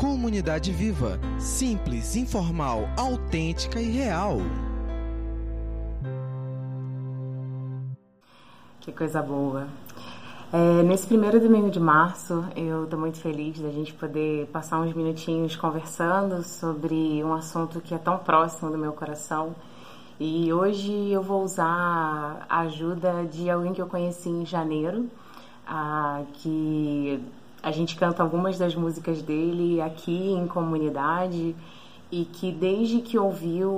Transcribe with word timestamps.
Comunidade 0.00 0.72
viva, 0.72 1.20
simples, 1.38 2.16
informal, 2.16 2.88
autêntica 2.96 3.78
e 3.78 3.90
real. 3.90 4.38
Que 8.80 8.90
coisa 8.92 9.20
boa. 9.20 9.68
É, 10.50 10.82
nesse 10.84 11.06
primeiro 11.06 11.38
domingo 11.38 11.70
de 11.70 11.78
março, 11.78 12.46
eu 12.56 12.84
estou 12.84 12.98
muito 12.98 13.18
feliz 13.18 13.60
da 13.60 13.68
gente 13.68 13.92
poder 13.92 14.46
passar 14.46 14.80
uns 14.80 14.94
minutinhos 14.94 15.54
conversando 15.54 16.42
sobre 16.44 17.22
um 17.22 17.34
assunto 17.34 17.78
que 17.82 17.94
é 17.94 17.98
tão 17.98 18.16
próximo 18.16 18.70
do 18.70 18.78
meu 18.78 18.94
coração. 18.94 19.54
E 20.18 20.50
hoje 20.50 21.10
eu 21.10 21.22
vou 21.22 21.44
usar 21.44 22.46
a 22.48 22.60
ajuda 22.60 23.26
de 23.30 23.50
alguém 23.50 23.74
que 23.74 23.82
eu 23.82 23.86
conheci 23.86 24.30
em 24.30 24.46
janeiro, 24.46 25.10
que 26.32 27.22
a 27.62 27.70
gente 27.70 27.96
canta 27.96 28.22
algumas 28.22 28.58
das 28.58 28.74
músicas 28.74 29.22
dele 29.22 29.80
aqui 29.80 30.32
em 30.32 30.46
comunidade 30.46 31.54
e 32.10 32.24
que 32.24 32.50
desde 32.50 33.00
que 33.00 33.18
ouviu 33.18 33.70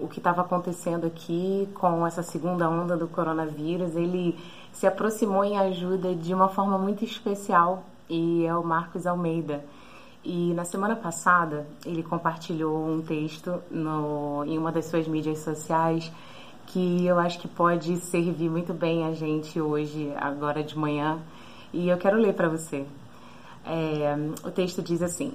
o 0.00 0.08
que 0.10 0.18
estava 0.18 0.40
acontecendo 0.40 1.06
aqui 1.06 1.68
com 1.74 2.06
essa 2.06 2.22
segunda 2.22 2.68
onda 2.68 2.96
do 2.96 3.06
coronavírus, 3.06 3.94
ele 3.94 4.38
se 4.72 4.86
aproximou 4.86 5.44
em 5.44 5.58
ajuda 5.58 6.14
de 6.14 6.32
uma 6.32 6.48
forma 6.48 6.78
muito 6.78 7.04
especial 7.04 7.84
e 8.08 8.44
é 8.46 8.56
o 8.56 8.64
Marcos 8.64 9.06
Almeida. 9.06 9.64
E 10.24 10.54
na 10.54 10.64
semana 10.64 10.96
passada 10.96 11.66
ele 11.84 12.02
compartilhou 12.02 12.88
um 12.88 13.02
texto 13.02 13.60
no, 13.70 14.44
em 14.46 14.56
uma 14.56 14.72
das 14.72 14.86
suas 14.86 15.06
mídias 15.06 15.40
sociais 15.40 16.10
que 16.66 17.04
eu 17.04 17.18
acho 17.18 17.38
que 17.38 17.48
pode 17.48 17.98
servir 17.98 18.48
muito 18.48 18.72
bem 18.72 19.04
a 19.04 19.12
gente 19.12 19.60
hoje, 19.60 20.10
agora 20.16 20.62
de 20.62 20.78
manhã. 20.78 21.18
E 21.72 21.88
eu 21.88 21.98
quero 21.98 22.16
ler 22.16 22.32
para 22.32 22.48
você. 22.48 22.86
É, 23.66 24.14
o 24.46 24.50
texto 24.50 24.82
diz 24.82 25.02
assim: 25.02 25.32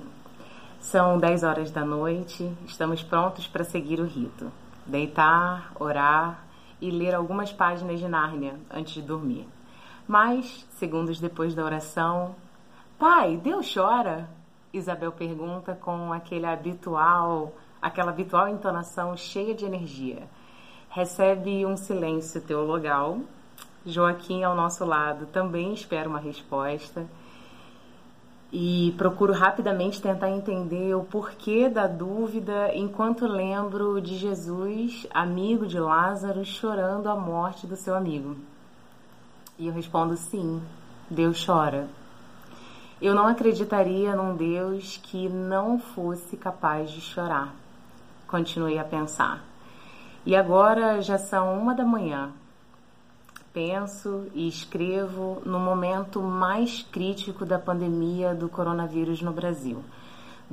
São 0.80 1.18
10 1.18 1.44
horas 1.44 1.72
da 1.72 1.84
noite, 1.84 2.52
estamos 2.68 3.02
prontos 3.02 3.48
para 3.48 3.64
seguir 3.64 4.00
o 4.00 4.06
rito. 4.06 4.52
Deitar, 4.86 5.72
orar 5.80 6.44
e 6.80 6.92
ler 6.92 7.16
algumas 7.16 7.52
páginas 7.52 8.00
de 8.00 8.08
Nárnia 8.08 8.56
antes 8.72 8.94
de 8.94 9.02
dormir. 9.02 9.48
Mas, 10.08 10.66
segundos 10.72 11.20
depois 11.20 11.54
da 11.54 11.64
oração, 11.64 12.36
Pai, 12.98 13.38
Deus 13.38 13.72
chora? 13.74 14.30
Isabel 14.72 15.12
pergunta 15.12 15.74
com 15.74 16.14
aquele 16.14 16.46
habitual, 16.46 17.54
aquela 17.82 18.12
habitual 18.12 18.48
entonação 18.48 19.18
cheia 19.18 19.56
de 19.56 19.66
energia. 19.66 20.24
Recebe 20.90 21.66
um 21.66 21.76
silêncio 21.76 22.42
teologal. 22.42 23.20
Joaquim 23.86 24.44
ao 24.44 24.56
nosso 24.56 24.86
lado 24.86 25.26
também 25.28 25.74
espera 25.74 26.10
uma 26.10 26.20
resposta 26.20 27.08
e 28.52 28.96
procuro 28.98 29.32
rapidamente 29.32 30.02
tentar 30.02 30.32
entender 30.32 30.96
o 30.96 31.04
porquê 31.04 31.70
da 31.70 31.86
dúvida 31.86 32.74
enquanto 32.74 33.28
lembro 33.28 34.02
de 34.02 34.18
Jesus, 34.18 35.06
amigo 35.14 35.68
de 35.68 35.80
Lázaro, 35.80 36.44
chorando 36.44 37.08
a 37.08 37.16
morte 37.16 37.68
do 37.68 37.76
seu 37.76 37.94
amigo. 37.94 38.36
E 39.58 39.68
eu 39.68 39.74
respondo 39.74 40.18
sim, 40.18 40.62
Deus 41.10 41.46
chora. 41.46 41.88
Eu 43.00 43.14
não 43.14 43.28
acreditaria 43.28 44.16
num 44.16 44.36
Deus 44.36 44.98
que 44.98 45.30
não 45.30 45.80
fosse 45.80 46.36
capaz 46.36 46.90
de 46.90 47.00
chorar. 47.00 47.54
Continuei 48.28 48.80
a 48.80 48.84
pensar. 48.84 49.44
E 50.26 50.36
agora 50.36 51.02
já 51.02 51.18
são 51.18 51.58
uma 51.58 51.74
da 51.74 51.86
manhã 51.86 52.32
penso 53.54 54.26
e 54.34 54.48
escrevo 54.48 55.44
no 55.46 55.60
momento 55.60 56.20
mais 56.22 56.82
crítico 56.92 57.46
da 57.46 57.60
pandemia 57.60 58.34
do 58.34 58.50
coronavírus 58.50 59.22
no 59.22 59.32
Brasil. 59.32 59.84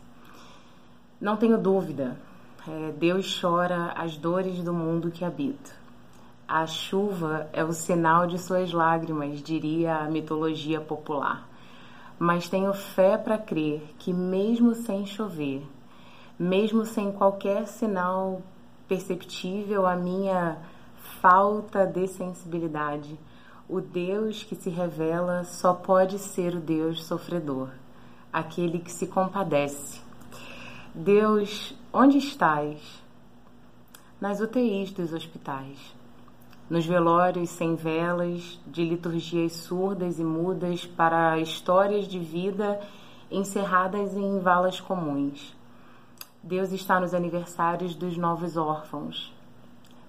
Não 1.20 1.36
tenho 1.36 1.58
dúvida. 1.58 2.16
É, 2.68 2.92
Deus 2.92 3.40
chora 3.42 3.92
as 3.96 4.16
dores 4.18 4.64
do 4.64 4.72
mundo 4.72 5.10
que 5.10 5.26
habito. 5.26 5.74
A 6.48 6.68
chuva 6.68 7.50
é 7.52 7.64
o 7.64 7.74
sinal 7.74 8.28
de 8.28 8.38
suas 8.38 8.72
lágrimas, 8.72 9.42
diria 9.42 9.96
a 9.96 10.04
mitologia 10.04 10.80
popular. 10.80 11.50
Mas 12.20 12.48
tenho 12.48 12.72
fé 12.72 13.18
para 13.18 13.38
crer 13.40 13.82
que, 13.98 14.14
mesmo 14.14 14.76
sem 14.76 15.08
chover, 15.08 15.66
mesmo 16.38 16.86
sem 16.86 17.12
qualquer 17.12 17.66
sinal 17.66 18.44
perceptível 18.88 19.86
a 19.86 19.96
minha 19.96 20.58
falta 21.22 21.86
de 21.86 22.08
sensibilidade. 22.08 23.20
O 23.68 23.82
Deus 23.82 24.44
que 24.44 24.56
se 24.56 24.70
revela 24.70 25.44
só 25.44 25.74
pode 25.74 26.18
ser 26.20 26.56
o 26.56 26.60
Deus 26.60 27.04
sofredor, 27.04 27.70
aquele 28.32 28.80
que 28.80 28.92
se 28.92 29.08
compadece. 29.08 30.02
Deus, 30.96 31.76
onde 31.92 32.18
estás? 32.18 32.80
Nas 34.22 34.40
UTIs 34.40 34.92
dos 34.92 35.14
hospitais, 35.14 35.78
nos 36.70 36.86
velórios 36.86 37.50
sem 37.52 37.76
velas, 37.76 38.60
de 38.66 38.84
liturgias 38.84 39.54
surdas 39.54 40.18
e 40.18 40.24
mudas 40.24 40.86
para 40.86 41.38
histórias 41.38 42.08
de 42.08 42.20
vida 42.20 42.80
encerradas 43.30 44.16
em 44.16 44.40
valas 44.40 44.80
comuns 44.80 45.57
Deus 46.48 46.72
está 46.72 46.98
nos 46.98 47.14
aniversários 47.14 47.94
dos 47.94 48.16
novos 48.16 48.56
órfãos. 48.56 49.34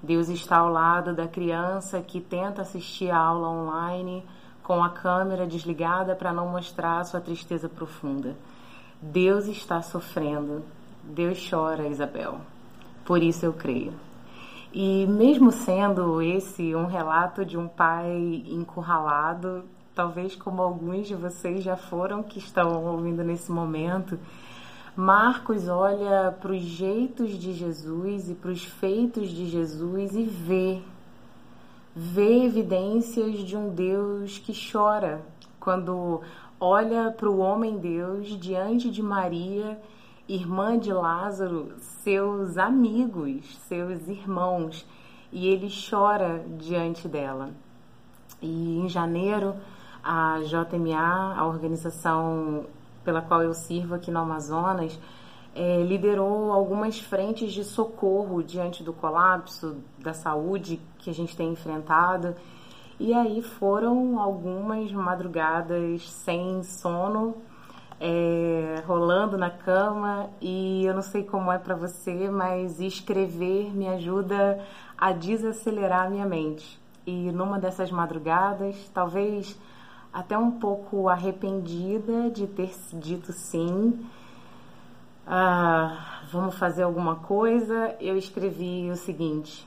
Deus 0.00 0.28
está 0.28 0.59
ao 0.59 0.69
lado 0.69 1.12
da 1.12 1.26
criança 1.26 2.00
que 2.00 2.21
tenta 2.21 2.62
assistir 2.62 3.10
a 3.10 3.19
aula 3.19 3.49
online 3.49 4.25
com 4.62 4.81
a 4.84 4.88
câmera 4.88 5.48
desligada 5.48 6.15
para 6.15 6.32
não 6.32 6.47
mostrar 6.47 7.03
sua 7.03 7.21
tristeza 7.21 7.69
profunda. 7.69 8.37
Deus 9.03 9.48
está 9.48 9.82
sofrendo. 9.82 10.62
Deus 11.03 11.44
chora, 11.50 11.88
Isabel. 11.88 12.41
Por 13.04 13.21
isso 13.21 13.44
eu 13.44 13.53
creio. 13.53 13.93
E 14.72 15.09
mesmo 15.09 15.50
sendo 15.50 16.22
esse 16.22 16.72
um 16.72 16.87
relato 16.87 17.44
de 17.44 17.59
um 17.59 17.66
pai 17.66 18.44
encurralado, 18.47 19.65
talvez 19.93 20.37
como 20.37 20.62
alguns 20.62 21.09
de 21.09 21.16
vocês 21.16 21.65
já 21.65 21.77
foram 21.77 22.22
que 22.22 22.38
estão 22.38 22.84
ouvindo 22.84 23.25
nesse 23.25 23.50
momento, 23.50 24.16
Marcos 25.00 25.69
olha 25.69 26.36
para 26.41 26.50
os 26.50 26.60
jeitos 26.60 27.31
de 27.38 27.53
Jesus 27.53 28.31
e 28.31 28.34
para 28.34 28.50
os 28.50 28.64
feitos 28.64 29.28
de 29.28 29.47
Jesus 29.47 30.16
e 30.16 30.25
vê, 30.25 30.82
vê 31.94 32.42
evidências 32.42 33.38
de 33.38 33.56
um 33.56 33.69
Deus 33.69 34.38
que 34.38 34.53
chora 34.53 35.22
quando 35.60 36.20
olha 36.59 37.12
para 37.12 37.31
o 37.31 37.38
homem 37.38 37.78
Deus 37.78 38.26
diante 38.41 38.91
de 38.91 39.00
Maria, 39.00 39.81
irmã 40.28 40.76
de 40.76 40.92
Lázaro, 40.92 41.75
seus 41.78 42.59
amigos, 42.59 43.56
seus 43.69 44.09
irmãos, 44.09 44.84
e 45.30 45.47
ele 45.47 45.69
chora 45.88 46.44
diante 46.59 47.06
dela. 47.06 47.50
E 48.42 48.80
em 48.80 48.88
janeiro, 48.88 49.54
a 50.03 50.41
JMA, 50.41 51.36
a 51.36 51.47
organização 51.47 52.66
pela 53.08 53.22
qual 53.22 53.42
eu 53.42 53.54
sirvo 53.54 53.94
aqui 53.94 54.10
no 54.10 54.18
Amazonas, 54.18 55.00
é, 55.54 55.83
liderou 55.83 56.53
algumas 56.53 57.00
frentes 57.00 57.54
de 57.54 57.65
socorro 57.65 58.42
diante 58.42 58.83
do 58.83 58.92
colapso 58.92 59.78
da 59.98 60.12
saúde 60.12 60.78
que 60.98 61.09
a 61.09 61.15
gente 61.15 61.34
tem 61.34 61.50
enfrentado. 61.50 62.34
E 63.00 63.15
aí 63.15 63.41
foram 63.41 64.21
algumas 64.21 64.92
madrugadas 64.92 66.06
sem 66.10 66.62
sono, 66.62 67.36
é, 67.98 68.83
rolando 68.86 69.38
na 69.38 69.48
cama. 69.48 70.28
E 70.38 70.84
eu 70.84 70.92
não 70.92 71.00
sei 71.00 71.24
como 71.24 71.50
é 71.50 71.56
para 71.56 71.74
você, 71.74 72.28
mas 72.28 72.78
escrever 72.78 73.74
me 73.74 73.88
ajuda 73.88 74.62
a 74.98 75.12
desacelerar 75.12 76.10
minha 76.10 76.27
mente. 76.27 76.78
E 77.06 77.33
numa 77.33 77.59
dessas 77.59 77.91
madrugadas, 77.91 78.77
talvez 78.92 79.59
até 80.13 80.37
um 80.37 80.53
pouco 80.53 81.09
arrependida 81.09 82.31
de 82.31 82.47
ter 82.47 82.71
dito 82.95 83.33
sim. 83.33 84.07
Ah, 85.27 86.22
vamos 86.33 86.55
fazer 86.57 86.83
alguma 86.83 87.16
coisa. 87.16 87.97
Eu 88.01 88.16
escrevi 88.16 88.91
o 88.91 88.97
seguinte: 88.97 89.66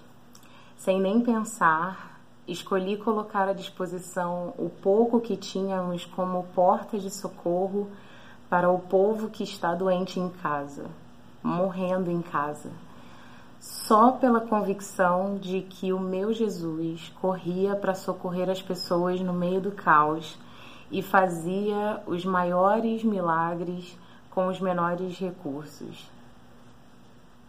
sem 0.75 0.99
nem 0.99 1.21
pensar, 1.21 2.19
escolhi 2.47 2.97
colocar 2.97 3.47
à 3.47 3.53
disposição 3.53 4.53
o 4.57 4.69
pouco 4.69 5.19
que 5.21 5.37
tínhamos 5.37 6.05
como 6.05 6.43
porta 6.55 6.97
de 6.97 7.09
socorro 7.09 7.89
para 8.49 8.69
o 8.69 8.79
povo 8.79 9.29
que 9.29 9.43
está 9.43 9.73
doente 9.73 10.19
em 10.19 10.29
casa, 10.29 10.85
morrendo 11.41 12.11
em 12.11 12.21
casa, 12.21 12.71
só 13.61 14.13
pela 14.13 14.41
convicção 14.41 15.37
de 15.37 15.61
que 15.61 15.93
o 15.93 15.99
meu 15.99 16.33
Jesus 16.33 17.13
corria 17.21 17.75
para 17.75 17.93
socorrer 17.93 18.49
as 18.49 18.59
pessoas 18.59 19.21
no 19.21 19.31
meio 19.31 19.61
do 19.61 19.71
caos 19.71 20.35
e 20.89 21.03
fazia 21.03 22.01
os 22.07 22.25
maiores 22.25 23.03
milagres 23.03 23.95
com 24.31 24.47
os 24.47 24.59
menores 24.59 25.15
recursos. 25.19 26.09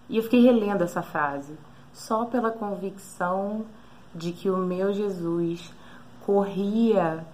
E 0.06 0.19
eu 0.19 0.23
fiquei 0.23 0.43
relendo 0.43 0.82
essa 0.82 1.00
frase, 1.00 1.56
só 1.94 2.26
pela 2.26 2.50
convicção 2.50 3.65
de 4.15 4.32
que 4.32 4.50
o 4.50 4.58
meu 4.58 4.93
Jesus 4.93 5.73
corria 6.26 7.25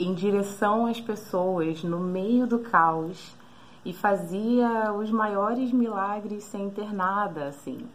em 0.00 0.12
direção 0.14 0.86
às 0.86 1.00
pessoas 1.00 1.84
no 1.84 2.00
meio 2.00 2.44
do 2.44 2.58
caos 2.58 3.36
e 3.84 3.92
fazia 3.92 4.92
os 4.92 5.12
maiores 5.12 5.72
milagres 5.72 6.42
sem 6.42 6.68
ter 6.70 6.92
nada, 6.92 7.46
assim. 7.46 7.88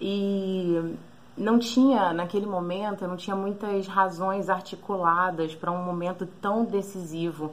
E 0.00 0.96
não 1.36 1.58
tinha, 1.58 2.12
naquele 2.12 2.46
momento, 2.46 3.06
não 3.06 3.16
tinha 3.16 3.36
muitas 3.36 3.86
razões 3.86 4.48
articuladas 4.48 5.54
para 5.54 5.70
um 5.70 5.82
momento 5.82 6.26
tão 6.40 6.64
decisivo. 6.64 7.52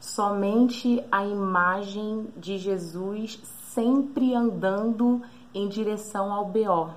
Somente 0.00 1.02
a 1.10 1.24
imagem 1.24 2.26
de 2.36 2.58
Jesus 2.58 3.40
sempre 3.72 4.34
andando 4.34 5.22
em 5.54 5.68
direção 5.68 6.32
ao 6.32 6.44
BO. 6.44 6.90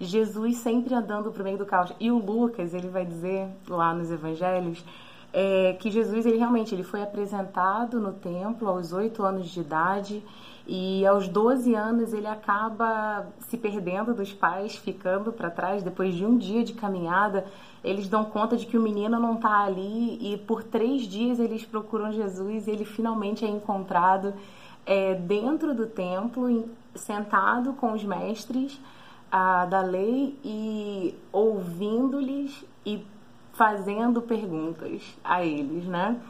Jesus 0.00 0.56
sempre 0.56 0.94
andando 0.94 1.30
para 1.30 1.42
o 1.42 1.44
meio 1.44 1.58
do 1.58 1.66
caos. 1.66 1.92
E 2.00 2.10
o 2.10 2.18
Lucas, 2.18 2.74
ele 2.74 2.88
vai 2.88 3.04
dizer 3.04 3.48
lá 3.68 3.94
nos 3.94 4.10
evangelhos 4.10 4.84
é, 5.32 5.74
que 5.80 5.90
Jesus, 5.90 6.26
ele 6.26 6.36
realmente 6.36 6.74
ele 6.74 6.82
foi 6.82 7.02
apresentado 7.02 7.98
no 7.98 8.12
templo 8.12 8.68
aos 8.68 8.92
oito 8.92 9.22
anos 9.22 9.48
de 9.48 9.60
idade 9.60 10.22
e 10.66 11.04
aos 11.06 11.26
12 11.26 11.74
anos 11.74 12.12
ele 12.12 12.26
acaba 12.26 13.26
se 13.40 13.56
perdendo 13.56 14.14
dos 14.14 14.32
pais, 14.32 14.76
ficando 14.76 15.32
para 15.32 15.50
trás. 15.50 15.82
Depois 15.82 16.14
de 16.14 16.24
um 16.24 16.36
dia 16.36 16.62
de 16.62 16.74
caminhada, 16.74 17.46
eles 17.82 18.08
dão 18.08 18.24
conta 18.24 18.56
de 18.56 18.66
que 18.66 18.76
o 18.76 18.82
menino 18.82 19.18
não 19.18 19.34
está 19.34 19.64
ali 19.64 20.18
e 20.20 20.36
por 20.36 20.62
três 20.62 21.02
dias 21.02 21.40
eles 21.40 21.64
procuram 21.64 22.12
Jesus 22.12 22.68
e 22.68 22.70
ele 22.70 22.84
finalmente 22.84 23.44
é 23.44 23.48
encontrado 23.48 24.34
é, 24.84 25.14
dentro 25.14 25.74
do 25.74 25.86
templo, 25.86 26.68
sentado 26.94 27.72
com 27.72 27.92
os 27.92 28.04
mestres 28.04 28.78
a, 29.30 29.64
da 29.64 29.80
lei 29.80 30.38
e 30.44 31.14
ouvindo-lhes 31.32 32.64
e 32.84 33.04
fazendo 33.52 34.22
perguntas 34.22 35.02
a 35.22 35.44
eles, 35.44 35.84
né? 35.84 36.20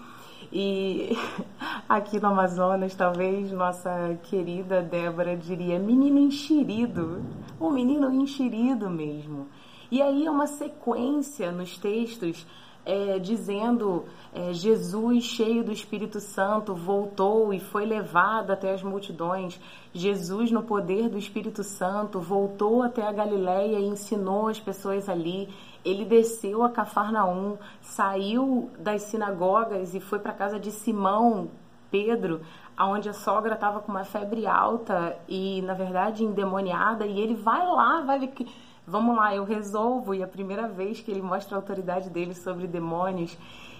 E 0.52 1.16
aqui 1.88 2.20
no 2.20 2.28
Amazonas, 2.28 2.94
talvez 2.94 3.50
nossa 3.52 4.18
querida 4.24 4.82
Débora 4.82 5.36
diria 5.36 5.78
menino 5.78 6.18
enxerido, 6.18 7.22
um 7.60 7.70
menino 7.70 8.12
enxerido 8.12 8.90
mesmo. 8.90 9.48
E 9.90 10.00
aí 10.00 10.26
é 10.26 10.30
uma 10.30 10.46
sequência 10.46 11.52
nos 11.52 11.76
textos 11.78 12.46
é, 12.84 13.18
dizendo 13.18 14.04
é, 14.34 14.52
Jesus, 14.52 15.24
cheio 15.24 15.62
do 15.62 15.72
Espírito 15.72 16.18
Santo, 16.20 16.74
voltou 16.74 17.52
e 17.52 17.60
foi 17.60 17.84
levado 17.84 18.50
até 18.50 18.72
as 18.72 18.82
multidões. 18.82 19.60
Jesus, 19.92 20.50
no 20.50 20.62
poder 20.62 21.08
do 21.08 21.18
Espírito 21.18 21.62
Santo, 21.62 22.20
voltou 22.20 22.82
até 22.82 23.06
a 23.06 23.12
Galiléia 23.12 23.78
e 23.78 23.86
ensinou 23.86 24.48
as 24.48 24.58
pessoas 24.58 25.08
ali. 25.08 25.48
Ele 25.84 26.04
desceu 26.04 26.62
a 26.62 26.70
Cafarnaum, 26.70 27.58
saiu 27.80 28.70
das 28.78 29.02
sinagogas 29.02 29.94
e 29.94 30.00
foi 30.00 30.18
para 30.18 30.32
a 30.32 30.34
casa 30.34 30.58
de 30.58 30.70
Simão, 30.70 31.50
Pedro, 31.90 32.40
onde 32.78 33.08
a 33.08 33.12
sogra 33.12 33.54
estava 33.54 33.80
com 33.80 33.92
uma 33.92 34.04
febre 34.04 34.46
alta 34.46 35.18
e, 35.28 35.60
na 35.62 35.74
verdade, 35.74 36.24
endemoniada. 36.24 37.06
E 37.06 37.20
ele 37.20 37.34
vai 37.34 37.66
lá, 37.66 38.00
vai 38.00 38.18
ver 38.18 38.28
que 38.28 38.46
vamos 38.86 39.14
lá, 39.16 39.34
eu 39.34 39.44
resolvo. 39.44 40.14
E 40.14 40.22
a 40.22 40.28
primeira 40.28 40.68
vez 40.68 41.00
que 41.00 41.10
ele 41.10 41.22
mostra 41.22 41.56
a 41.56 41.58
autoridade 41.58 42.08
dele 42.08 42.34
sobre 42.34 42.66
demônios. 42.66 43.36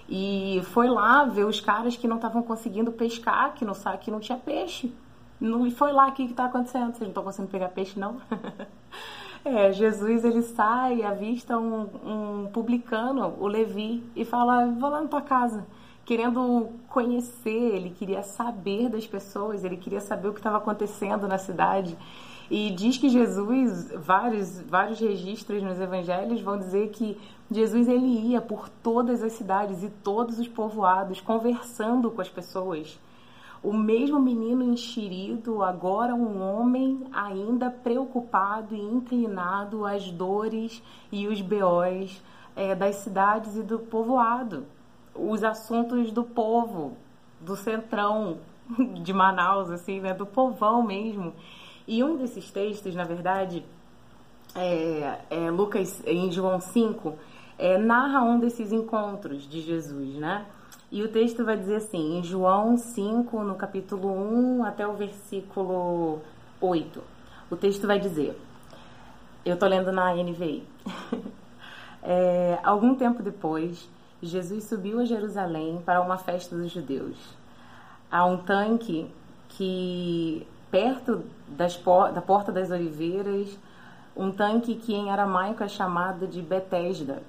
E 0.07 0.61
foi 0.65 0.87
lá 0.87 1.23
ver 1.25 1.45
os 1.45 1.59
caras 1.59 1.95
que 1.95 2.07
não 2.07 2.17
estavam 2.17 2.43
conseguindo 2.43 2.91
pescar, 2.91 3.53
que 3.53 3.65
não, 3.65 3.73
que 3.99 4.11
não 4.11 4.19
tinha 4.19 4.37
peixe. 4.37 4.93
Não, 5.39 5.65
e 5.65 5.71
foi 5.71 5.91
lá, 5.91 6.11
que 6.11 6.23
está 6.23 6.45
acontecendo? 6.45 6.91
Vocês 6.91 7.01
não 7.01 7.07
estão 7.09 7.23
conseguindo 7.23 7.51
pegar 7.51 7.69
peixe, 7.69 7.99
não? 7.99 8.17
é, 9.45 9.71
Jesus, 9.71 10.23
ele 10.23 10.41
sai 10.41 11.03
avista 11.03 11.57
um, 11.57 11.81
um 12.05 12.49
publicano, 12.51 13.35
o 13.39 13.47
Levi, 13.47 14.03
e 14.15 14.23
fala, 14.23 14.65
vou 14.67 14.89
lá 14.89 15.01
na 15.01 15.07
tua 15.07 15.21
casa 15.21 15.65
querendo 16.05 16.69
conhecer, 16.89 17.49
ele 17.75 17.89
queria 17.89 18.23
saber 18.23 18.89
das 18.89 19.07
pessoas, 19.07 19.63
ele 19.63 19.77
queria 19.77 20.01
saber 20.01 20.27
o 20.27 20.33
que 20.33 20.39
estava 20.39 20.57
acontecendo 20.57 21.27
na 21.27 21.37
cidade. 21.37 21.97
E 22.51 22.69
diz 22.71 22.97
que 22.97 23.09
Jesus, 23.09 23.91
vários, 23.95 24.59
vários 24.61 24.99
registros 24.99 25.63
nos 25.63 25.79
evangelhos 25.79 26.41
vão 26.41 26.57
dizer 26.57 26.89
que 26.89 27.17
Jesus 27.49 27.87
ele 27.87 28.05
ia 28.05 28.41
por 28.41 28.67
todas 28.67 29.23
as 29.23 29.33
cidades 29.33 29.81
e 29.81 29.89
todos 29.89 30.39
os 30.39 30.47
povoados 30.47 31.21
conversando 31.21 32.11
com 32.11 32.21
as 32.21 32.29
pessoas. 32.29 32.99
O 33.63 33.71
mesmo 33.71 34.19
menino 34.19 34.61
enxerido, 34.61 35.63
agora 35.63 36.13
um 36.13 36.41
homem 36.41 37.05
ainda 37.13 37.71
preocupado 37.71 38.75
e 38.75 38.81
inclinado 38.81 39.85
às 39.85 40.11
dores 40.11 40.83
e 41.09 41.29
os 41.29 41.39
beóis 41.39 42.21
é, 42.57 42.75
das 42.75 42.97
cidades 42.97 43.55
e 43.55 43.63
do 43.63 43.79
povoado. 43.79 44.65
Os 45.15 45.45
assuntos 45.45 46.11
do 46.11 46.25
povo, 46.25 46.97
do 47.39 47.55
centrão 47.55 48.39
de 49.01 49.13
Manaus, 49.13 49.71
assim, 49.71 50.01
né, 50.01 50.13
do 50.13 50.25
povão 50.25 50.83
mesmo. 50.83 51.33
E 51.87 52.03
um 52.03 52.17
desses 52.17 52.51
textos, 52.51 52.93
na 52.93 53.05
verdade, 53.05 53.63
é, 54.55 55.19
é 55.29 55.49
Lucas, 55.49 56.03
em 56.05 56.29
João 56.29 56.59
5, 56.59 57.13
é, 57.57 57.77
narra 57.77 58.23
um 58.23 58.39
desses 58.39 58.73
encontros 58.73 59.47
de 59.47 59.61
Jesus, 59.61 60.15
né? 60.15 60.45
E 60.93 61.01
o 61.01 61.07
texto 61.07 61.43
vai 61.43 61.57
dizer 61.57 61.77
assim, 61.77 62.19
em 62.19 62.23
João 62.23 62.77
5, 62.77 63.43
no 63.43 63.55
capítulo 63.55 64.13
1 64.59 64.63
até 64.63 64.87
o 64.87 64.93
versículo 64.93 66.21
8. 66.61 67.01
O 67.49 67.55
texto 67.55 67.87
vai 67.87 67.97
dizer, 67.97 68.39
eu 69.43 69.57
tô 69.57 69.65
lendo 69.65 69.91
na 69.91 70.13
NVI. 70.13 70.63
é, 72.03 72.59
algum 72.63 72.93
tempo 72.93 73.23
depois, 73.23 73.89
Jesus 74.21 74.65
subiu 74.65 74.99
a 74.99 75.05
Jerusalém 75.05 75.81
para 75.83 75.99
uma 75.99 76.19
festa 76.19 76.55
dos 76.55 76.71
judeus. 76.71 77.17
Há 78.11 78.23
um 78.25 78.37
tanque 78.37 79.09
que 79.49 80.45
perto 80.69 81.23
das, 81.47 81.75
da 82.13 82.21
Porta 82.21 82.51
das 82.51 82.69
Oliveiras, 82.69 83.57
um 84.15 84.31
tanque 84.31 84.75
que 84.75 84.93
em 84.93 85.09
aramaico 85.09 85.63
é 85.63 85.67
chamado 85.67 86.27
de 86.27 86.39
Betesda, 86.39 87.23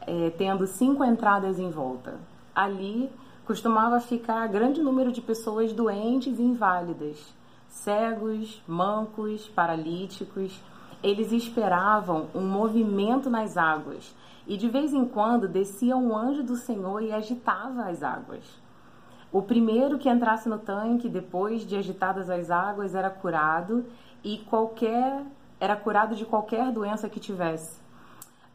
é, 0.00 0.30
tendo 0.30 0.66
cinco 0.66 1.04
entradas 1.04 1.60
em 1.60 1.70
volta. 1.70 2.33
Ali 2.54 3.10
costumava 3.44 4.00
ficar 4.00 4.46
grande 4.48 4.80
número 4.80 5.10
de 5.10 5.20
pessoas 5.20 5.72
doentes 5.72 6.38
e 6.38 6.42
inválidas, 6.42 7.34
cegos, 7.68 8.62
mancos, 8.66 9.48
paralíticos. 9.48 10.62
Eles 11.02 11.32
esperavam 11.32 12.28
um 12.34 12.40
movimento 12.40 13.28
nas 13.28 13.56
águas 13.56 14.14
e 14.46 14.56
de 14.56 14.68
vez 14.68 14.92
em 14.92 15.04
quando 15.04 15.48
descia 15.48 15.96
um 15.96 16.16
anjo 16.16 16.42
do 16.42 16.56
Senhor 16.56 17.02
e 17.02 17.12
agitava 17.12 17.84
as 17.84 18.02
águas. 18.02 18.44
O 19.32 19.42
primeiro 19.42 19.98
que 19.98 20.08
entrasse 20.08 20.48
no 20.48 20.58
tanque 20.58 21.08
depois 21.08 21.66
de 21.66 21.76
agitadas 21.76 22.30
as 22.30 22.50
águas 22.50 22.94
era 22.94 23.10
curado 23.10 23.84
e 24.22 24.38
qualquer 24.38 25.22
era 25.58 25.76
curado 25.76 26.14
de 26.14 26.24
qualquer 26.24 26.70
doença 26.70 27.08
que 27.08 27.18
tivesse. 27.18 27.83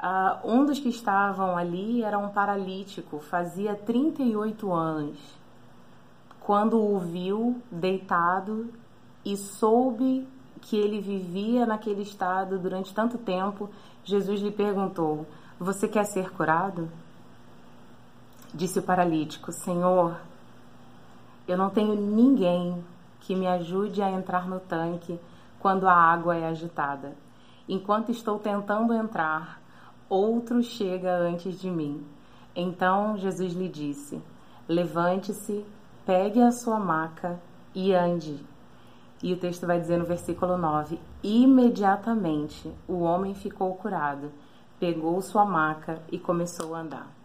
Uh, 0.01 0.48
um 0.48 0.65
dos 0.65 0.79
que 0.79 0.88
estavam 0.88 1.58
ali 1.58 2.03
era 2.03 2.18
um 2.18 2.29
paralítico, 2.29 3.20
fazia 3.20 3.75
38 3.75 4.72
anos. 4.72 5.18
Quando 6.39 6.82
o 6.82 6.98
viu 7.00 7.62
deitado 7.70 8.74
e 9.25 9.36
soube 9.36 10.25
que 10.62 10.77
ele 10.77 11.01
vivia 11.01 11.65
naquele 11.65 12.01
estado 12.01 12.58
durante 12.58 12.94
tanto 12.94 13.18
tempo, 13.18 13.70
Jesus 14.03 14.39
lhe 14.39 14.51
perguntou: 14.51 15.27
Você 15.60 15.86
quer 15.88 16.06
ser 16.06 16.32
curado? 16.32 16.89
Disse 18.53 18.79
o 18.79 18.84
paralítico: 18.84 19.51
Senhor, 19.51 20.15
eu 21.46 21.58
não 21.58 21.70
tenho 21.70 21.94
ninguém 21.94 22.82
que 23.20 23.36
me 23.36 23.48
ajude 23.48 24.01
a 24.01 24.10
entrar 24.10 24.48
no 24.48 24.62
tanque 24.62 25.20
quando 25.60 25.88
a 25.88 25.94
água 25.94 26.38
é 26.38 26.48
agitada. 26.48 27.15
Enquanto 27.68 28.12
estou 28.12 28.39
tentando 28.39 28.94
entrar, 28.94 29.59
outro 30.10 30.63
chega 30.63 31.16
antes 31.16 31.60
de 31.60 31.70
mim. 31.70 32.04
Então 32.56 33.18
Jesus 33.18 33.54
lhe 33.54 33.70
disse: 33.70 34.22
Levante-se, 34.68 35.63
pegue 36.06 36.42
a 36.42 36.51
sua 36.51 36.80
maca 36.80 37.39
e 37.74 37.94
ande. 37.94 38.44
E 39.22 39.34
o 39.34 39.38
texto 39.38 39.68
vai 39.68 39.80
dizer 39.80 39.98
no 39.98 40.06
versículo 40.06 40.58
9: 40.58 41.00
Imediatamente 41.22 42.72
o 42.88 43.00
homem 43.00 43.36
ficou 43.36 43.75
curado, 43.75 44.32
pegou 44.80 45.22
sua 45.22 45.46
maca 45.46 46.01
e 46.12 46.18
começou 46.18 46.74
a 46.74 46.80
andar. 46.80 47.19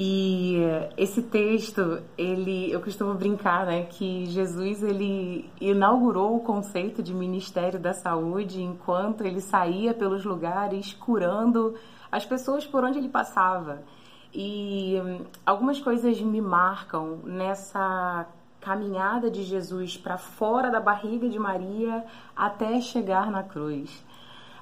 E 0.00 0.60
esse 0.96 1.20
texto, 1.20 2.00
ele, 2.16 2.70
eu 2.70 2.80
costumo 2.80 3.14
brincar, 3.14 3.66
né, 3.66 3.82
que 3.82 4.26
Jesus 4.26 4.80
ele 4.80 5.50
inaugurou 5.60 6.36
o 6.36 6.40
conceito 6.40 7.02
de 7.02 7.12
Ministério 7.12 7.80
da 7.80 7.92
Saúde 7.92 8.62
enquanto 8.62 9.24
ele 9.24 9.40
saía 9.40 9.92
pelos 9.92 10.24
lugares 10.24 10.94
curando 10.94 11.74
as 12.12 12.24
pessoas 12.24 12.64
por 12.64 12.84
onde 12.84 12.96
ele 12.96 13.08
passava. 13.08 13.82
E 14.32 15.02
hum, 15.04 15.24
algumas 15.44 15.80
coisas 15.80 16.20
me 16.20 16.40
marcam 16.40 17.18
nessa 17.24 18.24
caminhada 18.60 19.28
de 19.28 19.42
Jesus 19.42 19.96
para 19.96 20.16
fora 20.16 20.70
da 20.70 20.78
barriga 20.78 21.28
de 21.28 21.40
Maria 21.40 22.04
até 22.36 22.80
chegar 22.80 23.32
na 23.32 23.42
cruz. 23.42 24.06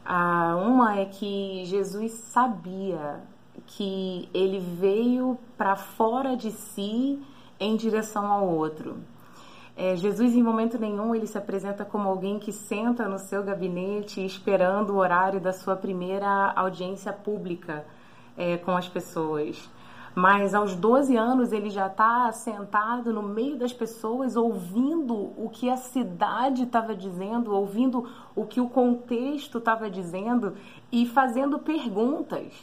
Ah, 0.03 0.57
uma 0.57 0.99
é 0.99 1.05
que 1.05 1.63
Jesus 1.67 2.13
sabia 2.13 3.21
que 3.67 4.29
ele 4.33 4.61
veio 4.61 5.39
para 5.57 5.77
fora 5.77 6.37
de 6.37 6.51
si 6.51 7.23
em 7.59 7.77
direção 7.77 8.27
ao 8.27 8.49
outro. 8.49 8.97
É, 9.77 9.95
Jesus, 9.95 10.35
em 10.35 10.43
momento 10.43 10.79
nenhum, 10.79 11.15
ele 11.15 11.27
se 11.27 11.37
apresenta 11.37 11.85
como 11.85 12.09
alguém 12.09 12.39
que 12.39 12.51
senta 12.51 13.07
no 13.07 13.19
seu 13.19 13.43
gabinete 13.43 14.25
esperando 14.25 14.91
o 14.91 14.97
horário 14.97 15.39
da 15.39 15.53
sua 15.53 15.77
primeira 15.77 16.53
audiência 16.57 17.13
pública 17.13 17.85
é, 18.37 18.57
com 18.57 18.75
as 18.75 18.89
pessoas. 18.89 19.69
Mas 20.15 20.55
aos 20.55 20.75
12 20.75 21.15
anos 21.15 21.53
ele 21.53 21.69
já 21.69 21.89
está 21.89 22.33
sentado 22.33 23.13
no 23.13 23.23
meio 23.23 23.59
das 23.59 23.75
pessoas, 23.75 24.35
ouvindo 24.35 25.15
o 25.15 25.51
que 25.53 25.69
a 25.69 25.77
cidade 25.77 26.63
estava 26.63 26.97
dizendo, 26.97 27.55
ouvindo 27.55 28.09
o 28.35 28.47
que 28.47 28.59
o 28.59 28.71
contexto 28.71 29.59
estava 29.59 29.91
dizendo 29.91 30.55
e 30.91 31.05
fazendo 31.05 31.59
perguntas 31.59 32.55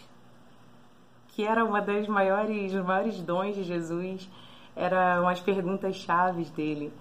que 1.36 1.44
era 1.44 1.66
uma 1.66 1.82
das 1.82 2.08
maiores, 2.08 2.74
maiores 2.74 3.20
dons 3.22 3.56
de 3.56 3.63
Jesus, 3.63 4.30
eram 4.75 5.28
as 5.28 5.40
perguntas 5.40 5.96
chaves 5.96 6.50
dele. 6.52 6.94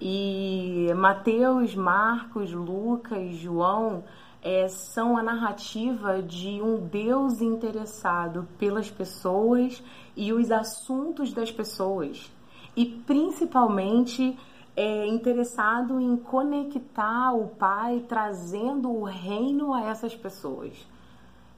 E 0.00 0.92
Mateus, 0.96 1.74
Marcos, 1.74 2.52
Lucas, 2.52 3.34
João 3.36 4.04
é, 4.42 4.68
são 4.68 5.16
a 5.16 5.22
narrativa 5.22 6.22
de 6.22 6.60
um 6.60 6.86
Deus 6.86 7.40
interessado 7.40 8.46
pelas 8.58 8.90
pessoas 8.90 9.82
e 10.16 10.32
os 10.32 10.50
assuntos 10.50 11.32
das 11.32 11.50
pessoas. 11.50 12.30
E 12.76 12.84
principalmente 12.84 14.38
é, 14.76 15.06
interessado 15.06 16.00
em 16.00 16.16
conectar 16.16 17.32
o 17.32 17.48
Pai, 17.48 18.04
trazendo 18.08 18.90
o 18.90 19.04
reino 19.04 19.72
a 19.72 19.84
essas 19.84 20.14
pessoas. 20.14 20.93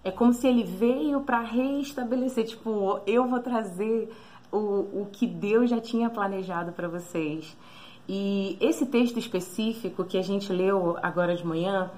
É 0.07 0.13
como 0.13 0.33
se 0.33 0.47
ele 0.47 0.63
veio 0.63 1.23
para 1.23 1.41
reestabelecer, 1.41 2.45
tipo, 2.45 3.01
eu 3.09 3.27
vou 3.27 3.41
trazer 3.41 4.09
o, 4.53 5.01
o 5.03 5.09
que 5.11 5.27
Deus 5.27 5.69
já 5.69 5.81
tinha 5.81 6.09
planejado 6.09 6.71
para 6.71 6.87
vocês. 6.87 7.57
E 8.09 8.57
esse 8.61 8.87
texto 8.87 9.19
específico 9.19 10.05
que 10.05 10.17
a 10.17 10.23
gente 10.23 10.53
leu 10.53 10.97
agora 11.03 11.35
de 11.35 11.45
manhã, 11.45 11.91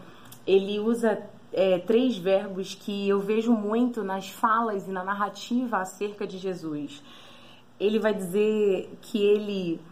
ele 0.46 0.80
usa 0.80 1.22
é, 1.52 1.80
três 1.80 2.16
verbos 2.16 2.74
que 2.74 3.06
eu 3.06 3.20
vejo 3.20 3.52
muito 3.52 4.02
nas 4.02 4.30
falas 4.30 4.88
e 4.88 4.90
na 4.90 5.04
narrativa 5.04 5.76
acerca 5.76 6.26
de 6.26 6.38
Jesus. 6.38 7.02
Ele 7.78 7.98
vai 7.98 8.14
dizer 8.14 8.90
que 9.02 9.22
ele 9.22 9.82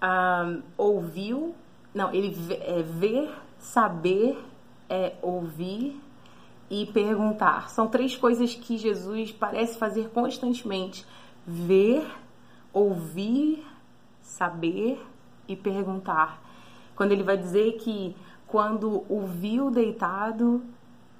ah, 0.00 0.56
ouviu, 0.74 1.54
não, 1.94 2.14
ele 2.14 2.34
é, 2.62 2.82
ver, 2.82 3.30
saber, 3.58 4.42
é, 4.88 5.12
ouvir 5.20 6.00
e 6.70 6.86
perguntar. 6.86 7.70
São 7.70 7.88
três 7.88 8.16
coisas 8.16 8.54
que 8.54 8.76
Jesus 8.76 9.32
parece 9.32 9.78
fazer 9.78 10.10
constantemente: 10.10 11.06
ver, 11.46 12.06
ouvir, 12.72 13.64
saber 14.20 15.04
e 15.46 15.56
perguntar. 15.56 16.42
Quando 16.94 17.12
ele 17.12 17.22
vai 17.22 17.36
dizer 17.36 17.78
que 17.78 18.14
quando 18.46 19.04
o 19.08 19.26
viu 19.26 19.70
deitado, 19.70 20.62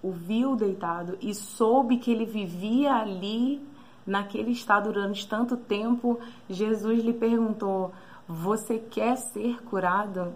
o 0.03 0.11
viu 0.11 0.57
deitado 0.57 1.17
e 1.21 1.35
soube 1.35 1.99
que 1.99 2.11
ele 2.11 2.25
vivia 2.25 2.95
ali 2.95 3.67
naquele 4.07 4.53
estado 4.53 4.93
durante 4.93 5.27
tanto 5.29 5.57
tempo, 5.57 6.19
Jesus 6.49 7.03
lhe 7.03 7.13
perguntou: 7.13 7.93
"Você 8.27 8.79
quer 8.79 9.17
ser 9.17 9.63
curado?" 9.65 10.35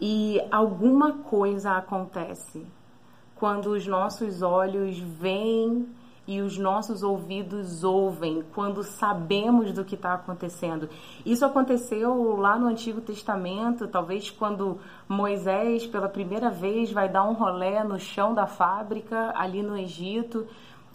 E 0.00 0.40
alguma 0.50 1.12
coisa 1.12 1.72
acontece 1.72 2.64
quando 3.38 3.66
os 3.66 3.86
nossos 3.86 4.42
olhos 4.42 4.98
veem 4.98 5.86
e 6.26 6.42
os 6.42 6.58
nossos 6.58 7.02
ouvidos 7.02 7.82
ouvem, 7.82 8.44
quando 8.54 8.82
sabemos 8.82 9.72
do 9.72 9.82
que 9.82 9.94
está 9.94 10.12
acontecendo. 10.12 10.86
Isso 11.24 11.42
aconteceu 11.42 12.36
lá 12.36 12.58
no 12.58 12.66
Antigo 12.66 13.00
Testamento, 13.00 13.88
talvez 13.88 14.30
quando 14.30 14.78
Moisés, 15.08 15.86
pela 15.86 16.06
primeira 16.06 16.50
vez, 16.50 16.92
vai 16.92 17.08
dar 17.08 17.24
um 17.24 17.32
rolé 17.32 17.82
no 17.82 17.98
chão 17.98 18.34
da 18.34 18.46
fábrica, 18.46 19.32
ali 19.34 19.62
no 19.62 19.74
Egito, 19.74 20.46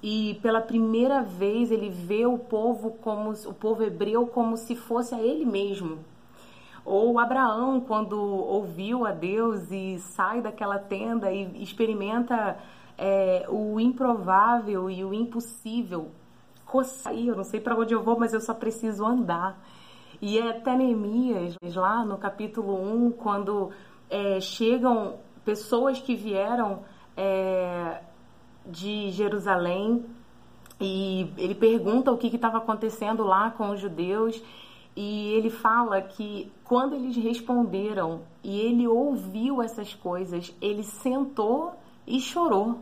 e 0.03 0.37
pela 0.43 0.61
primeira 0.61 1.23
vez 1.23 1.71
ele 1.71 1.89
vê 1.89 2.27
o 2.27 2.37
povo 2.37 2.91
como 3.01 3.31
o 3.31 3.53
povo 3.53 3.81
hebreu 3.81 4.27
como 4.27 4.55
se 4.55 4.75
fosse 4.75 5.15
a 5.15 5.21
ele 5.21 5.45
mesmo, 5.45 5.97
ou 6.85 7.17
Abraão, 7.17 7.79
quando 7.79 8.19
ouviu 8.19 9.05
a 9.05 9.11
Deus 9.11 9.71
e 9.71 9.99
sai 9.99 10.41
daquela 10.41 10.77
tenda 10.77 11.31
e 11.31 11.63
experimenta 11.63 12.57
é, 12.97 13.45
o 13.49 13.79
improvável 13.79 14.89
e 14.89 15.03
o 15.03 15.13
impossível. 15.13 16.11
Sair, 16.85 17.27
eu 17.27 17.35
não 17.35 17.43
sei 17.43 17.59
para 17.59 17.75
onde 17.75 17.93
eu 17.93 18.01
vou, 18.01 18.17
mas 18.17 18.33
eu 18.33 18.41
só 18.41 18.51
preciso 18.51 19.05
andar. 19.05 19.63
E 20.19 20.39
é 20.39 20.49
até 20.49 20.75
Neemias, 20.75 21.55
lá 21.75 22.03
no 22.03 22.17
capítulo 22.17 22.81
1, 23.05 23.11
quando 23.11 23.69
é, 24.09 24.39
chegam 24.39 25.17
pessoas 25.45 25.99
que 25.99 26.15
vieram 26.15 26.79
é, 27.15 28.01
de 28.65 29.11
Jerusalém 29.11 30.03
e 30.81 31.31
ele 31.37 31.53
pergunta 31.53 32.11
o 32.11 32.17
que 32.17 32.27
estava 32.27 32.57
acontecendo 32.57 33.23
lá 33.23 33.51
com 33.51 33.69
os 33.69 33.79
judeus 33.79 34.41
e 34.95 35.33
ele 35.33 35.49
fala 35.49 36.01
que 36.01 36.51
quando 36.63 36.95
eles 36.95 37.15
responderam 37.15 38.21
e 38.43 38.59
ele 38.59 38.87
ouviu 38.87 39.61
essas 39.61 39.93
coisas, 39.95 40.55
ele 40.61 40.83
sentou 40.83 41.73
e 42.05 42.19
chorou. 42.19 42.79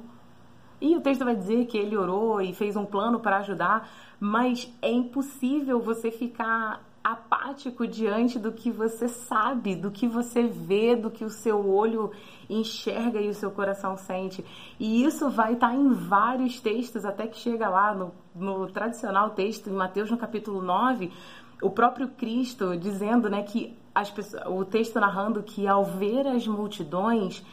E 0.82 0.96
o 0.96 1.01
texto 1.01 1.24
vai 1.24 1.36
dizer 1.36 1.68
que 1.68 1.77
ele 1.77 1.96
orou 1.96 2.41
e 2.41 2.53
fez 2.53 2.75
um 2.75 2.86
plano 2.86 3.20
para 3.20 3.38
ajudar, 3.38 3.89
mas 4.20 4.72
é 4.82 4.91
impossível 4.91 5.80
você 5.80 6.12
ficar 6.12 6.84
apático 7.03 7.88
diante 7.88 8.38
do 8.38 8.51
que 8.51 8.70
você 8.70 9.08
sabe, 9.08 9.75
do 9.75 9.89
que 9.89 10.08
você 10.08 10.44
vê, 10.44 10.96
do 10.96 11.10
que 11.10 11.25
o 11.25 11.30
seu 11.30 11.68
olho 11.68 12.12
enxerga 12.50 13.20
e 13.20 13.30
o 13.30 13.34
seu 13.34 13.50
coração 13.50 13.98
sente. 13.98 14.46
E 14.80 15.03
isso 15.03 15.30
vai 15.30 15.53
estar 15.53 15.74
em 15.74 15.89
vários 15.94 16.60
textos, 16.60 17.06
até 17.06 17.25
que 17.27 17.38
chega 17.38 17.70
lá 17.70 17.94
no, 17.94 18.12
no 18.36 18.68
tradicional 18.68 19.32
texto 19.32 19.70
em 19.70 19.74
Mateus, 19.74 20.12
no 20.12 20.18
capítulo 20.18 20.62
9, 20.62 21.12
o 21.62 21.70
próprio 21.70 22.10
Cristo 22.10 22.75
dizendo, 22.75 23.30
né, 23.30 23.44
que 23.44 23.77
as 23.94 24.10
pessoas, 24.10 24.44
o 24.48 24.65
texto 24.65 25.00
narrando 25.00 25.44
que 25.44 25.68
ao 25.68 25.86
ver 25.86 26.27
as 26.27 26.48
multidões, 26.48 27.44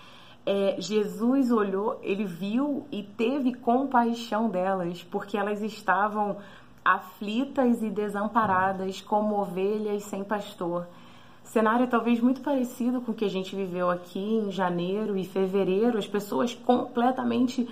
é, 0.47 0.77
Jesus 0.79 1.51
olhou, 1.51 1.99
ele 2.03 2.25
viu 2.25 2.87
e 2.91 3.03
teve 3.03 3.55
compaixão 3.55 4.49
delas, 4.49 5.03
porque 5.05 5.37
elas 5.37 5.63
estavam 5.63 6.39
aflitas 6.85 7.83
e 7.83 7.91
desamparadas, 7.91 9.01
como 9.03 9.39
ovelhas 9.39 10.05
sem 10.05 10.25
pastor. 10.25 10.87
Cenário 11.45 11.87
talvez 11.87 12.21
muito 12.21 12.41
parecido 12.41 13.01
com 13.01 13.13
o 13.13 13.15
que 13.15 13.25
a 13.25 13.31
gente 13.31 13.55
viveu 13.55 13.91
aqui 13.91 14.19
em 14.19 14.51
janeiro 14.51 15.17
e 15.17 15.25
fevereiro, 15.25 15.99
as 15.99 16.07
pessoas 16.07 16.55
completamente 16.55 17.69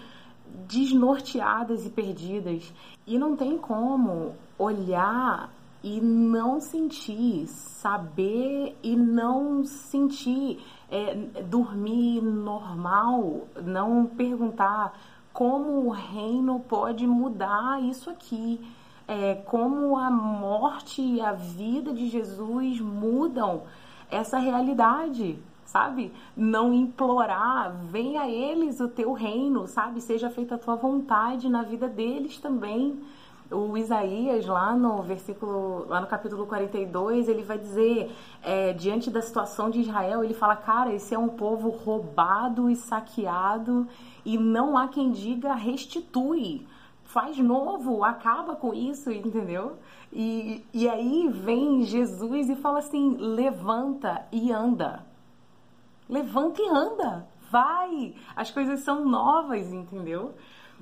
desnorteadas 0.67 1.87
e 1.87 1.91
perdidas. 1.91 2.73
E 3.07 3.19
não 3.19 3.37
tem 3.37 3.57
como 3.57 4.35
olhar 4.59 5.51
e 5.87 6.01
não 6.01 6.61
sentir, 6.61 7.47
saber 7.47 8.77
e 8.83 8.97
não 8.97 9.65
sentir, 9.65 10.59
é, 10.91 11.15
dormir 11.45 12.21
normal, 12.21 13.47
não 13.63 14.05
perguntar 14.05 14.99
como 15.33 15.87
o 15.87 15.91
reino 15.91 16.59
pode 16.59 17.07
mudar 17.07 17.81
isso 17.85 18.11
aqui, 18.11 18.61
é, 19.07 19.37
como 19.37 19.97
a 19.97 20.11
morte 20.11 21.01
e 21.01 21.21
a 21.21 21.31
vida 21.31 21.93
de 21.93 22.09
Jesus 22.09 22.81
mudam 22.81 23.63
essa 24.11 24.39
realidade, 24.39 25.39
sabe? 25.65 26.13
Não 26.37 26.75
implorar, 26.75 27.73
venha 27.85 28.23
a 28.23 28.29
eles 28.29 28.81
o 28.81 28.89
teu 28.89 29.13
reino, 29.13 29.69
sabe? 29.69 30.01
Seja 30.01 30.31
feita 30.31 30.57
a 30.57 30.59
tua 30.59 30.75
vontade 30.75 31.49
na 31.49 31.63
vida 31.63 31.87
deles 31.87 32.41
também 32.41 33.01
o 33.51 33.77
Isaías, 33.77 34.47
lá 34.47 34.75
no 34.75 35.03
versículo, 35.03 35.87
lá 35.89 36.01
no 36.01 36.07
capítulo 36.07 36.47
42, 36.47 37.29
ele 37.29 37.43
vai 37.43 37.59
dizer, 37.59 38.11
é, 38.43 38.73
diante 38.73 39.11
da 39.11 39.23
situação 39.23 39.71
de 39.71 39.81
Israel, 39.81 40.25
ele 40.25 40.35
fala, 40.35 40.57
cara, 40.57 40.93
esse 40.93 41.15
é 41.15 41.19
um 41.19 41.29
povo 41.29 41.69
roubado 41.69 42.69
e 42.69 42.77
saqueado, 42.77 43.87
e 44.25 44.37
não 44.37 44.77
há 44.77 44.89
quem 44.89 45.13
diga 45.13 45.55
restitui, 45.55 46.67
faz 47.05 47.39
novo, 47.39 48.05
acaba 48.05 48.57
com 48.57 48.75
isso, 48.75 49.11
entendeu? 49.11 49.79
E, 50.13 50.65
e 50.73 50.89
aí 50.89 51.29
vem 51.29 51.83
Jesus 51.83 52.49
e 52.49 52.57
fala 52.57 52.79
assim: 52.79 53.17
levanta 53.17 54.27
e 54.33 54.53
anda. 54.53 55.05
Levanta 56.09 56.63
e 56.63 56.69
anda, 56.69 57.27
vai. 57.51 58.15
As 58.35 58.51
coisas 58.51 58.81
são 58.81 59.05
novas, 59.05 59.73
entendeu? 59.73 60.35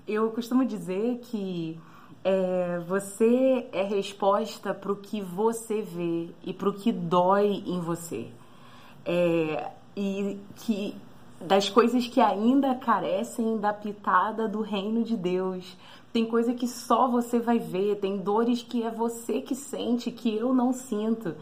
Eu 0.06 0.30
costumo 0.30 0.64
dizer 0.64 1.18
que 1.21 1.80
é, 2.23 2.78
você 2.87 3.66
é 3.73 3.83
resposta 3.83 4.73
para 4.75 4.92
o 4.92 4.97
que 4.97 5.21
você 5.21 5.83
vê 5.83 6.28
e 6.44 6.52
para 6.52 6.68
o 6.68 6.73
que 6.73 6.92
dói 6.92 7.62
em 7.66 7.80
você. 7.80 8.28
É, 9.04 9.71
e 9.97 10.38
que 10.56 10.94
das 11.40 11.68
coisas 11.68 12.06
que 12.06 12.21
ainda 12.21 12.75
carecem 12.75 13.59
da 13.59 13.73
pitada 13.73 14.49
do 14.49 14.61
reino 14.61 15.04
de 15.04 15.16
Deus. 15.16 15.76
Tem 16.12 16.25
coisa 16.25 16.54
que 16.54 16.66
só 16.66 17.09
você 17.09 17.38
vai 17.38 17.59
ver, 17.59 17.97
tem 17.97 18.18
dores 18.18 18.62
que 18.62 18.83
é 18.83 18.90
você 18.90 19.40
que 19.40 19.54
sente, 19.54 20.11
que 20.11 20.35
eu 20.35 20.54
não 20.54 20.73
sinto. 20.73 21.35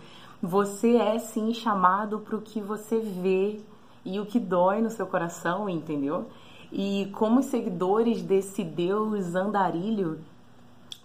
Você 0.42 0.96
é 0.96 1.18
sim 1.18 1.54
chamado 1.54 2.18
para 2.18 2.36
o 2.36 2.40
que 2.42 2.60
você 2.60 2.98
vê 2.98 3.60
e 4.04 4.18
o 4.18 4.26
que 4.26 4.40
dói 4.40 4.80
no 4.80 4.90
seu 4.90 5.06
coração, 5.06 5.68
entendeu? 5.68 6.26
E 6.72 7.10
como 7.12 7.42
seguidores 7.42 8.22
desse 8.22 8.64
Deus 8.64 9.34
andarilho, 9.34 10.18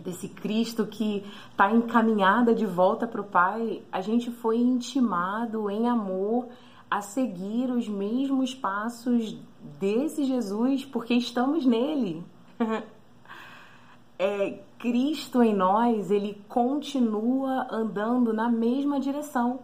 desse 0.07 0.29
Cristo 0.29 0.87
que 0.87 1.21
está 1.51 1.69
encaminhada 1.69 2.55
de 2.55 2.65
volta 2.65 3.05
para 3.05 3.19
o 3.19 3.25
Pai, 3.25 3.83
a 3.91 3.99
gente 3.99 4.31
foi 4.31 4.55
intimado 4.55 5.69
em 5.69 5.85
amor 5.89 6.47
a 6.89 7.01
seguir 7.01 7.69
os 7.69 7.89
mesmos 7.89 8.55
passos 8.55 9.37
desse 9.77 10.23
Jesus, 10.23 10.85
porque 10.85 11.13
estamos 11.13 11.65
nele. 11.65 12.23
é, 14.17 14.59
Cristo 14.79 15.43
em 15.43 15.53
nós, 15.53 16.09
ele 16.09 16.41
continua 16.47 17.67
andando 17.69 18.31
na 18.31 18.47
mesma 18.49 19.01
direção, 19.01 19.59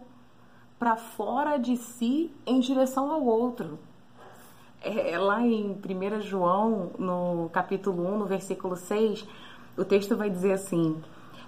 para 0.78 0.94
fora 0.94 1.56
de 1.56 1.78
si, 1.78 2.30
em 2.44 2.60
direção 2.60 3.10
ao 3.10 3.24
outro. 3.24 3.78
É, 4.82 5.16
lá 5.16 5.40
em 5.40 5.70
1 5.70 6.20
João, 6.20 6.90
no 6.98 7.48
capítulo 7.50 8.06
1, 8.06 8.18
no 8.18 8.26
versículo 8.26 8.76
6, 8.76 9.26
o 9.76 9.84
texto 9.84 10.16
vai 10.16 10.30
dizer 10.30 10.52
assim: 10.52 11.02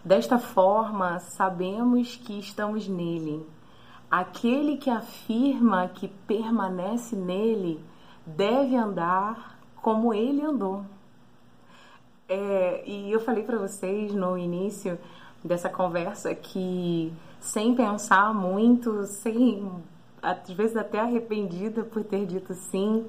Desta 0.04 0.38
forma, 0.38 1.18
sabemos 1.20 2.16
que 2.16 2.38
estamos 2.38 2.86
nele 2.88 3.44
Aquele 4.10 4.76
que 4.76 4.88
afirma 4.88 5.88
que 5.88 6.06
permanece 6.06 7.16
nele 7.16 7.84
deve 8.24 8.76
andar 8.76 9.58
como 9.82 10.14
ele 10.14 10.42
andou. 10.42 10.84
É, 12.28 12.84
e 12.88 13.10
eu 13.10 13.20
falei 13.20 13.42
para 13.42 13.58
vocês 13.58 14.14
no 14.14 14.38
início 14.38 14.98
dessa 15.42 15.68
conversa 15.68 16.34
que, 16.34 17.12
sem 17.40 17.74
pensar 17.74 18.32
muito, 18.32 19.04
sem 19.04 19.70
às 20.22 20.50
vezes 20.50 20.76
até 20.76 21.00
arrependida 21.00 21.84
por 21.84 22.02
ter 22.04 22.26
dito 22.26 22.54
sim, 22.54 23.06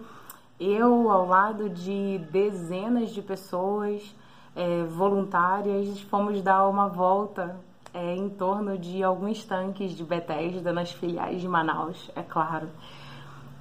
eu, 0.59 1.11
ao 1.11 1.27
lado 1.27 1.69
de 1.69 2.19
dezenas 2.31 3.11
de 3.11 3.21
pessoas 3.21 4.15
é, 4.57 4.83
voluntárias, 4.85 6.01
fomos 6.01 6.41
dar 6.41 6.67
uma 6.67 6.87
volta 6.87 7.55
é, 7.93 8.15
em 8.15 8.27
torno 8.27 8.75
de 8.75 9.03
alguns 9.03 9.45
tanques 9.45 9.91
de 9.91 10.03
Bethesda 10.03 10.73
nas 10.73 10.91
filiais 10.91 11.39
de 11.39 11.47
Manaus, 11.47 12.09
é 12.15 12.23
claro. 12.23 12.67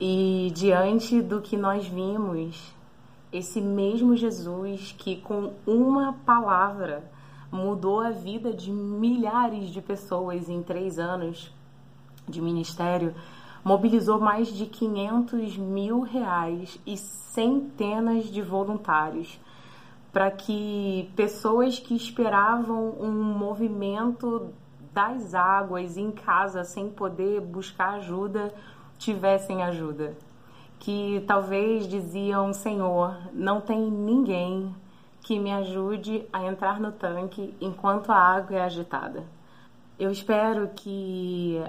E 0.00 0.50
diante 0.54 1.20
do 1.20 1.42
que 1.42 1.54
nós 1.54 1.86
vimos, 1.86 2.74
esse 3.30 3.60
mesmo 3.60 4.16
Jesus 4.16 4.94
que 4.96 5.16
com 5.16 5.52
uma 5.66 6.14
palavra 6.24 7.04
mudou 7.52 8.00
a 8.00 8.10
vida 8.10 8.50
de 8.54 8.72
milhares 8.72 9.68
de 9.68 9.82
pessoas 9.82 10.48
em 10.48 10.62
três 10.62 10.98
anos 10.98 11.52
de 12.26 12.40
ministério, 12.40 13.14
mobilizou 13.62 14.18
mais 14.18 14.48
de 14.48 14.64
500 14.64 15.58
mil 15.58 16.00
reais 16.00 16.80
e 16.86 16.96
centenas 16.96 18.24
de 18.24 18.40
voluntários 18.40 19.38
para 20.16 20.30
que 20.30 21.12
pessoas 21.14 21.78
que 21.78 21.94
esperavam 21.94 22.94
um 22.98 23.12
movimento 23.12 24.50
das 24.94 25.34
águas 25.34 25.98
em 25.98 26.10
casa 26.10 26.64
sem 26.64 26.88
poder 26.88 27.38
buscar 27.42 27.96
ajuda 27.96 28.50
tivessem 28.96 29.62
ajuda. 29.62 30.16
Que 30.78 31.22
talvez 31.26 31.86
diziam: 31.86 32.50
Senhor, 32.54 33.14
não 33.34 33.60
tem 33.60 33.90
ninguém 33.90 34.74
que 35.20 35.38
me 35.38 35.52
ajude 35.52 36.26
a 36.32 36.46
entrar 36.46 36.80
no 36.80 36.92
tanque 36.92 37.54
enquanto 37.60 38.10
a 38.10 38.16
água 38.16 38.56
é 38.56 38.62
agitada. 38.62 39.22
Eu 39.98 40.10
espero 40.10 40.70
que 40.74 41.62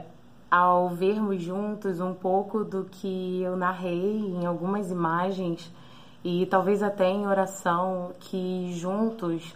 ao 0.50 0.88
vermos 0.88 1.44
juntos 1.44 2.00
um 2.00 2.14
pouco 2.14 2.64
do 2.64 2.86
que 2.86 3.42
eu 3.42 3.58
narrei 3.58 4.20
em 4.20 4.46
algumas 4.46 4.90
imagens, 4.90 5.70
e 6.30 6.46
talvez 6.46 6.84
até 6.84 7.10
em 7.10 7.26
oração 7.26 8.12
que 8.20 8.74
juntos 8.74 9.56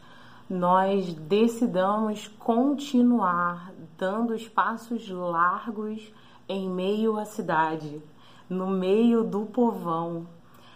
nós 0.50 1.14
decidamos 1.14 2.30
continuar 2.40 3.74
dando 3.98 4.34
espaços 4.34 5.10
largos 5.10 6.14
em 6.48 6.70
meio 6.70 7.20
à 7.20 7.26
cidade, 7.26 8.02
no 8.50 8.68
meio 8.68 9.22
do 9.22 9.42
povão, 9.48 10.26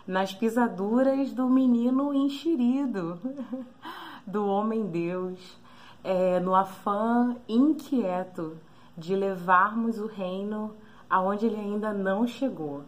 nas 0.06 0.34
pisaduras 0.34 1.32
do 1.32 1.50
menino 1.50 2.14
enxerido, 2.14 3.18
do 4.28 4.46
homem 4.46 4.88
Deus, 4.88 5.58
é, 6.04 6.42
no 6.42 6.54
afã 6.54 7.38
inquieto 7.48 8.58
de 8.98 9.16
levarmos 9.16 9.98
o 9.98 10.08
reino 10.08 10.76
aonde 11.10 11.46
ele 11.46 11.56
ainda 11.56 11.94
não 11.94 12.28
chegou. 12.28 12.84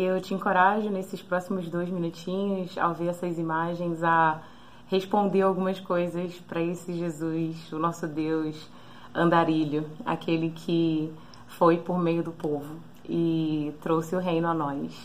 Eu 0.00 0.20
te 0.20 0.32
encorajo 0.32 0.90
nesses 0.90 1.20
próximos 1.20 1.68
dois 1.68 1.88
minutinhos, 1.88 2.78
ao 2.78 2.94
ver 2.94 3.08
essas 3.08 3.36
imagens, 3.36 4.00
a 4.04 4.40
responder 4.86 5.42
algumas 5.42 5.80
coisas 5.80 6.34
para 6.46 6.62
esse 6.62 6.92
Jesus, 6.92 7.72
o 7.72 7.80
nosso 7.80 8.06
Deus 8.06 8.70
andarilho, 9.12 9.84
aquele 10.06 10.50
que 10.50 11.12
foi 11.48 11.78
por 11.78 11.98
meio 11.98 12.22
do 12.22 12.30
povo 12.30 12.76
e 13.08 13.74
trouxe 13.82 14.14
o 14.14 14.20
reino 14.20 14.46
a 14.46 14.54
nós. 14.54 14.96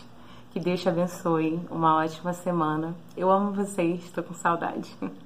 Que 0.52 0.60
Deus 0.60 0.80
te 0.80 0.88
abençoe, 0.88 1.58
uma 1.68 1.96
ótima 1.96 2.32
semana. 2.32 2.94
Eu 3.16 3.32
amo 3.32 3.50
vocês, 3.50 4.04
estou 4.04 4.22
com 4.22 4.32
saudade. 4.32 4.96